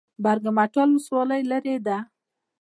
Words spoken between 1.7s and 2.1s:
ده؟